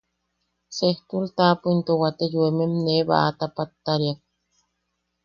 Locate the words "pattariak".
3.55-4.19